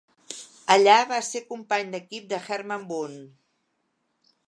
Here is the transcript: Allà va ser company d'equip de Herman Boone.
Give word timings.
Allà 0.75 0.95
va 1.11 1.19
ser 1.27 1.43
company 1.51 1.93
d'equip 1.97 2.27
de 2.35 2.43
Herman 2.49 2.89
Boone. 2.93 3.25